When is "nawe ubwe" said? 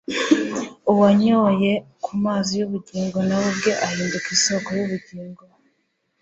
3.27-3.71